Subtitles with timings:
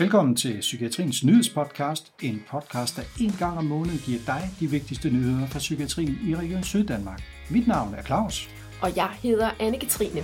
[0.00, 5.10] Velkommen til Psykiatriens Nyhedspodcast, en podcast, der en gang om måneden giver dig de vigtigste
[5.10, 7.22] nyheder fra psykiatrien i Region Syddanmark.
[7.50, 8.50] Mit navn er Claus.
[8.82, 10.22] Og jeg hedder Anne-Katrine.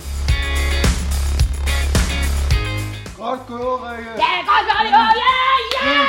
[3.17, 4.09] Godt gået, Rikke!
[4.09, 6.05] Ja, godt godt, ja, ja!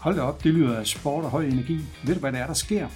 [0.00, 1.78] Hold da op, det lyder af sport og høj energi.
[2.04, 2.88] Ved du, hvad det er, der sker?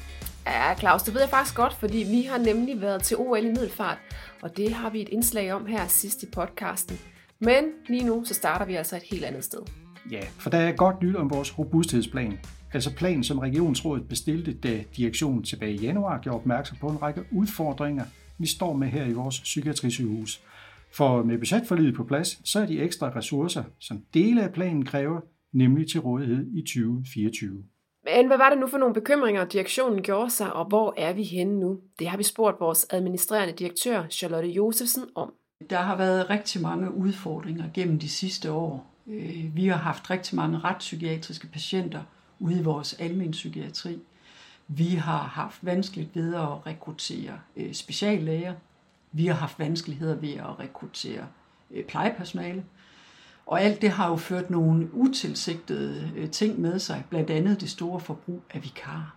[0.46, 3.48] Ja, Claus, det ved jeg faktisk godt, fordi vi har nemlig været til OL i
[3.48, 3.98] Middelfart,
[4.42, 6.98] og det har vi et indslag om her sidst i podcasten.
[7.38, 9.85] Men lige nu, så starter vi altså et helt andet sted.
[10.10, 12.38] Ja, for der er godt nyt om vores robusthedsplan.
[12.72, 17.24] Altså planen, som Regionsrådet bestilte, da direktionen tilbage i januar gjorde opmærksom på en række
[17.32, 18.04] udfordringer,
[18.38, 20.40] vi står med her i vores psykiatrisygehus.
[20.92, 25.20] For med budgetforliget på plads, så er de ekstra ressourcer, som dele af planen kræver,
[25.52, 27.64] nemlig til rådighed i 2024.
[28.04, 31.22] Men hvad var det nu for nogle bekymringer, direktionen gjorde sig, og hvor er vi
[31.22, 31.80] henne nu?
[31.98, 35.32] Det har vi spurgt vores administrerende direktør, Charlotte Josefsen, om.
[35.70, 38.95] Der har været rigtig mange udfordringer gennem de sidste år.
[39.08, 42.02] Øh, Vi har haft rigtig mange retspsykiatriske patienter
[42.38, 43.98] ude i vores almen psykiatri.
[44.68, 48.54] Vi har haft vanskeligt ved at rekruttere øh, speciallæger.
[49.12, 51.26] Vi har haft vanskeligheder ved at rekruttere
[51.70, 52.64] øh, plejepersonale.
[53.46, 57.70] Og alt det har jo ført nogle utilsigtede øh, ting med sig, blandt andet det
[57.70, 59.16] store forbrug af vikarer.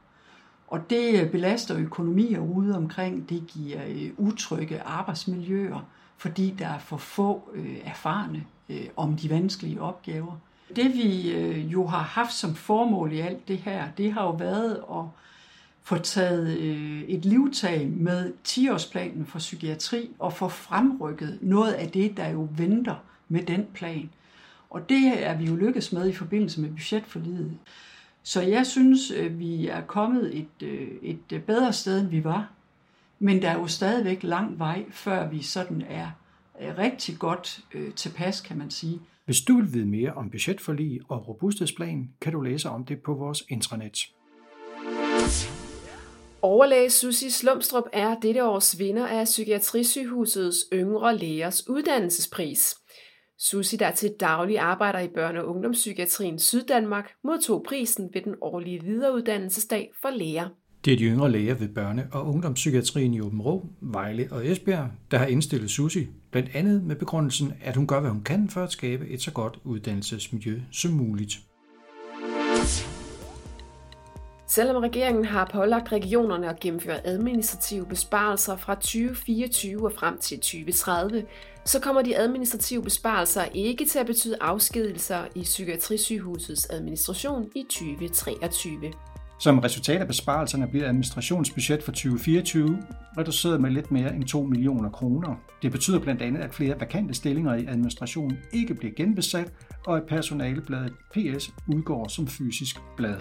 [0.68, 5.90] Og det belaster økonomier ude omkring, det giver øh, utrygge arbejdsmiljøer,
[6.20, 10.38] fordi der er for få øh, erfarne øh, om de vanskelige opgaver.
[10.76, 14.32] Det vi øh, jo har haft som formål i alt det her, det har jo
[14.32, 15.06] været at
[15.84, 22.18] få taget øh, et livtag med 10-årsplanen for psykiatri og få fremrykket noget af det,
[22.18, 22.96] der jo venter
[23.30, 24.10] med den plan.
[24.70, 27.58] Og det er vi jo lykkedes med i forbindelse med budgetforliget.
[28.24, 32.24] Så jeg synes, øh, vi er kommet et, øh, et øh, bedre sted, end vi
[32.24, 32.50] var.
[33.20, 36.12] Men der er jo stadigvæk lang vej, før vi sådan er
[36.78, 39.00] rigtig godt øh, tilpas, kan man sige.
[39.26, 43.14] Hvis du vil vide mere om budgetforlig og robusthedsplan, kan du læse om det på
[43.14, 43.98] vores intranet.
[46.42, 52.76] Overlæge Susie Slumstrup er dette års vinder af Psykiatrisygehusets Yngre Lægers Uddannelsespris.
[53.40, 58.84] Susie, der til daglig arbejder i børne- og ungdomspsykiatrien Syddanmark, modtog prisen ved den årlige
[58.84, 60.50] videreuddannelsesdag for læger.
[60.86, 64.88] Det er de yngre læger ved børne- og ungdomspsykiatrien i Åben Rå, Vejle og Esbjerg,
[65.12, 68.64] der har indstillet Susi, blandt andet med begrundelsen, at hun gør, hvad hun kan for
[68.64, 71.40] at skabe et så godt uddannelsesmiljø som muligt.
[74.48, 81.24] Selvom regeringen har pålagt regionerne at gennemføre administrative besparelser fra 2024 og frem til 2030,
[81.66, 88.94] så kommer de administrative besparelser ikke til at betyde afskedelser i Psykiatrisygehusets administration i 2023.
[89.40, 92.84] Som resultat af besparelserne bliver administrationsbudget for 2024
[93.18, 95.36] reduceret med lidt mere end 2 millioner kroner.
[95.62, 99.54] Det betyder blandt andet, at flere vakante stillinger i administrationen ikke bliver genbesat,
[99.86, 103.16] og at personalebladet PS udgår som fysisk blad.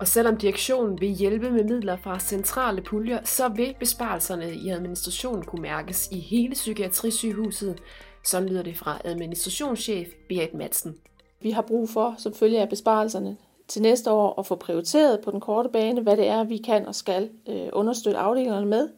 [0.00, 5.44] Og selvom direktionen vil hjælpe med midler fra centrale puljer, så vil besparelserne i administrationen
[5.44, 7.78] kunne mærkes i hele Psykiatrisygehuset.
[8.24, 10.94] Sådan lyder det fra administrationschef Berit Madsen.
[11.42, 13.36] Vi har brug for, som følge af besparelserne
[13.68, 16.86] til næste år, at få prioriteret på den korte bane, hvad det er, vi kan
[16.86, 18.88] og skal øh, understøtte afdelingerne med.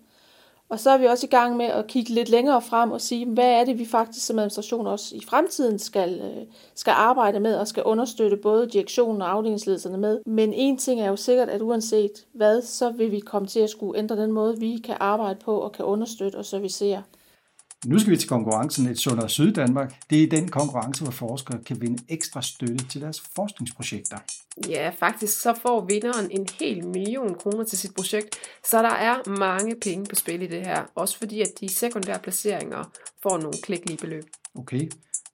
[0.69, 3.27] Og så er vi også i gang med at kigge lidt længere frem og sige,
[3.27, 7.56] hvad er det, vi faktisk som administration også i fremtiden skal, øh, skal arbejde med
[7.56, 10.21] og skal understøtte både direktionen og afdelingsledelserne med.
[10.27, 13.71] Men en ting er jo sikkert, at uanset hvad, så vil vi komme til at
[13.71, 17.03] skulle ændre den måde, vi kan arbejde på og kan understøtte og servicere.
[17.84, 19.94] Nu skal vi til konkurrencen Et Sundere Syddanmark.
[20.10, 24.19] Det er den konkurrence, hvor forskere kan vinde ekstra støtte til deres forskningsprojekter.
[24.69, 28.36] Ja, faktisk så får vinderen en hel million kroner til sit projekt,
[28.70, 30.84] så der er mange penge på spil i det her.
[30.94, 32.91] Også fordi, at de sekundære placeringer
[33.22, 34.25] får nogle klikkelige beløb.
[34.54, 34.91] Okay.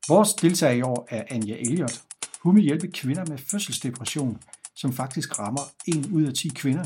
[0.08, 2.02] Vores deltager i år er Anja Elliot.
[2.40, 4.38] Hun vil hjælpe kvinder med fødselsdepression,
[4.76, 6.84] som faktisk rammer 1 ud af 10 kvinder.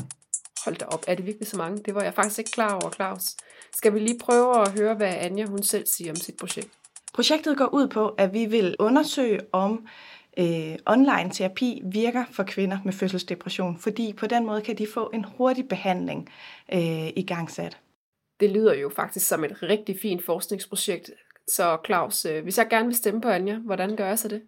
[0.65, 1.83] Hold da op, er det virkelig så mange?
[1.85, 3.23] Det var jeg faktisk ikke klar over, Claus.
[3.73, 6.69] Skal vi lige prøve at høre, hvad Anja hun selv siger om sit projekt?
[7.13, 9.87] Projektet går ud på, at vi vil undersøge, om
[10.37, 15.09] øh, online terapi virker for kvinder med fødselsdepression, fordi på den måde kan de få
[15.13, 16.29] en hurtig behandling
[16.73, 17.77] øh, i gangsat.
[18.39, 21.11] Det lyder jo faktisk som et rigtig fint forskningsprojekt.
[21.51, 24.41] Så Claus, øh, hvis jeg gerne vil stemme på Anja, hvordan gør jeg så det?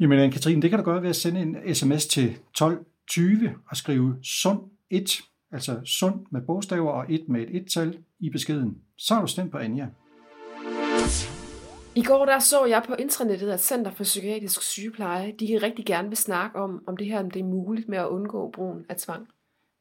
[0.00, 4.16] Jamen, Anne-Katrine, det kan du gøre ved at sende en sms til 1220 og skrive
[4.22, 4.60] sund
[4.90, 5.20] 1,
[5.52, 8.78] altså sund med bogstaver og 1 med et et-tal i beskeden.
[8.96, 9.86] Så har du stemt på Anja.
[11.94, 16.08] I går der så jeg på intranettet, at Center for Psykiatrisk Sygepleje, de rigtig gerne
[16.08, 18.96] vil snakke om, om det her, om det er muligt med at undgå brugen af
[18.96, 19.26] tvang.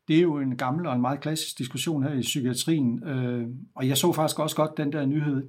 [0.07, 3.87] Det er jo en gammel og en meget klassisk diskussion her i psykiatrien, øh, og
[3.87, 5.47] jeg så faktisk også godt den der nyhed.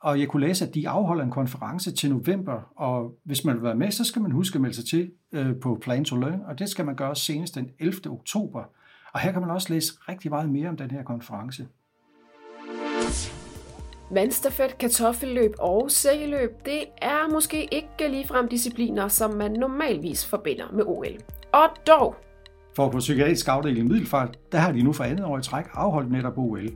[0.00, 3.62] og jeg kunne læse, at de afholder en konference til november, og hvis man vil
[3.62, 6.40] være med, så skal man huske at melde sig til øh, på Plan to Learn,
[6.46, 8.10] og det skal man gøre senest den 11.
[8.10, 8.64] oktober.
[9.14, 11.68] Og her kan man også læse rigtig meget mere om den her konference.
[14.10, 20.84] Vandstafet, kartoffelløb og sækkeløb, det er måske ikke ligefrem discipliner, som man normalvis forbinder med
[20.86, 21.18] OL.
[21.52, 22.16] Og dog,
[22.76, 26.12] For på psykiatrisk afdeling Middelfart, der har de nu for andet år i træk afholdt
[26.12, 26.68] netop OL.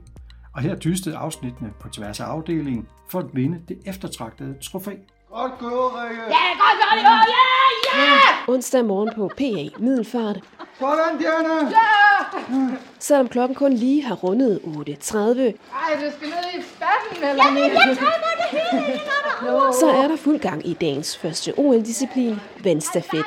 [0.55, 4.91] Og her dystede afsnittene på tværs af afdelingen for at vinde det eftertragtede trofæ.
[5.29, 6.21] Godt gået, Rikke.
[8.47, 10.39] onsdag morgen på PA Middelfart,
[10.79, 11.71] Sådan, Diana.
[12.99, 17.43] selvom klokken kun lige har rundet 8.30, Ej, du skal ned i spatten, eller
[19.45, 23.25] ja, så er der fuld gang i dagens første OL-disciplin, vandstafet.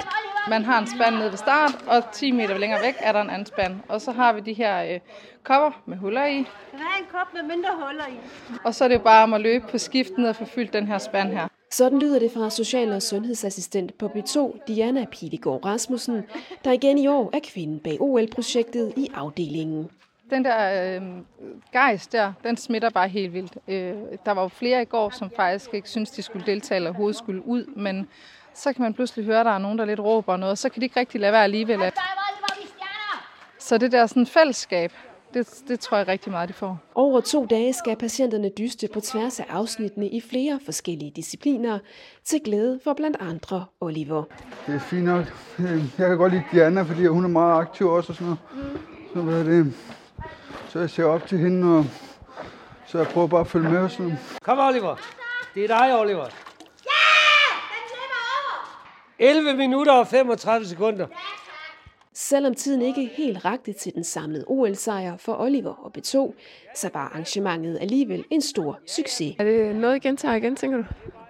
[0.49, 3.31] Man har en spand nede ved start, og 10 meter længere væk er der en
[3.31, 3.77] anden spand.
[3.89, 5.01] Og så har vi de her øh,
[5.44, 6.37] kopper med huller i.
[6.37, 6.47] Den
[6.81, 8.19] har en kop med mindre huller i.
[8.65, 10.73] Og så er det jo bare om at løbe på skift ned og få fyldt
[10.73, 11.48] den her spand her.
[11.70, 16.25] Sådan lyder det fra social- og sundhedsassistent på B2, Diana Pilegaard Rasmussen,
[16.65, 19.91] der igen i år er kvinden bag OL-projektet i afdelingen.
[20.31, 21.03] Den der øh,
[21.73, 23.59] gejs der, den smitter bare helt vildt.
[23.69, 23.94] Øh,
[24.25, 27.17] der var jo flere i går, som faktisk ikke synes de skulle deltage eller overhovedet
[27.17, 28.09] skulle ud, men
[28.55, 30.81] så kan man pludselig høre, at der er nogen, der lidt råber noget, så kan
[30.81, 31.93] de ikke rigtig lade være alligevel.
[33.59, 34.93] Så det der sådan fællesskab,
[35.38, 36.79] det, det tror jeg rigtig meget, de får.
[36.94, 41.79] Over to dage skal patienterne dyste på tværs af afsnittene i flere forskellige discipliner,
[42.25, 44.23] til glæde for blandt andre Oliver.
[44.67, 45.25] Det er fint nok.
[45.99, 48.38] Jeg kan godt lide Diana, fordi hun er meget aktiv også og sådan noget.
[49.14, 49.75] Så, hvad er det?
[50.69, 51.87] så jeg ser op til hende, og
[52.87, 54.19] så jeg prøver bare at følge med og sådan.
[54.43, 54.96] Kom, Oliver.
[55.55, 56.25] Det er dig, Oliver.
[56.84, 57.08] Ja!
[57.73, 59.38] Den over!
[59.38, 61.06] 11 minutter og 35 sekunder.
[62.20, 66.35] Selvom tiden ikke helt rakte til den samlede OL-sejr for Oliver og B2,
[66.75, 69.35] så var arrangementet alligevel en stor succes.
[69.38, 70.85] Er det noget, I gentager igen, tænker du?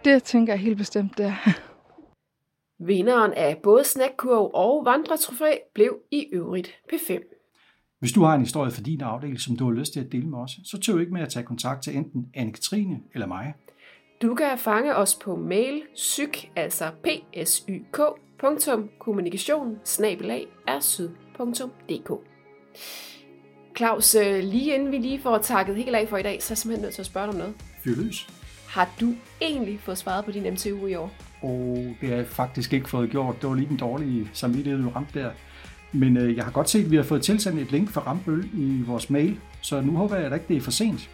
[0.04, 1.60] Det tænker jeg helt bestemt, det er.
[2.78, 7.34] Vinderen af både snackkurv og vandretrofæ blev i øvrigt P5.
[7.98, 10.26] Hvis du har en historie for din afdeling, som du har lyst til at dele
[10.26, 13.54] med os, så tøv ikke med at tage kontakt til enten Anne-Katrine eller mig.
[14.22, 19.78] Du kan fange os på mail psyk, altså psyk, kommunikation,
[21.88, 22.22] er.
[23.76, 26.52] Claus, øh, lige inden vi lige får takket helt af for i dag, så er
[26.52, 27.54] jeg simpelthen nødt til at spørge dig om noget.
[27.84, 28.28] Fyr løs.
[28.68, 31.10] Har du egentlig fået svaret på din MTU i år?
[31.42, 33.42] Og det har jeg faktisk ikke fået gjort.
[33.42, 35.30] Det var lige den dårlige samvittighed, du ramte der.
[35.92, 38.50] Men øh, jeg har godt set, at vi har fået tilsendt et link fra Rambøl
[38.54, 41.10] i vores mail, så nu håber jeg da ikke, det er for sent.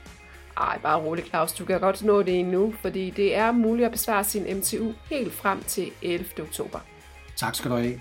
[0.57, 3.93] Ej, bare rolig Claus, du kan godt nå det endnu, fordi det er muligt at
[3.93, 6.27] besvare sin MTU helt frem til 11.
[6.41, 6.79] oktober.
[7.37, 8.01] Tak skal du have.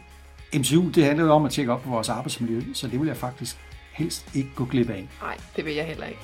[0.54, 3.58] MCU, det handler om at tjekke op på vores arbejdsmiljø, så det vil jeg faktisk
[3.92, 5.08] helst ikke gå glip af.
[5.22, 6.20] Nej, det vil jeg heller ikke.